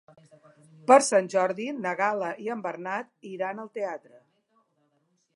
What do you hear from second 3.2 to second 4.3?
iran al teatre.